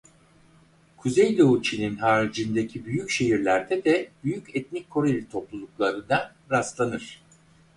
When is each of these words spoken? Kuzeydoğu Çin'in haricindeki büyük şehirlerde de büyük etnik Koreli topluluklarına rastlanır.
Kuzeydoğu 0.97 1.63
Çin'in 1.63 1.95
haricindeki 1.95 2.85
büyük 2.85 3.09
şehirlerde 3.09 3.83
de 3.85 4.09
büyük 4.23 4.55
etnik 4.55 4.89
Koreli 4.89 5.29
topluluklarına 5.29 6.35
rastlanır. 6.51 7.21